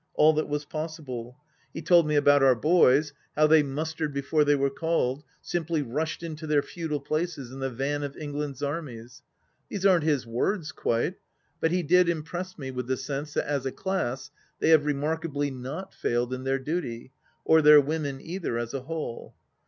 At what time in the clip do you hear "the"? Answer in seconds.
2.23-2.31, 7.59-7.69, 12.87-12.97